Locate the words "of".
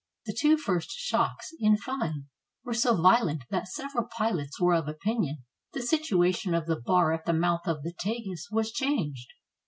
4.73-4.87, 6.55-6.65, 7.67-7.83